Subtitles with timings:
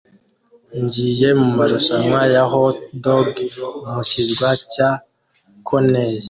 [0.83, 3.33] Ngiye mumarushanwa ya hotdog
[3.93, 4.89] mu kirwa cya
[5.67, 6.15] Coney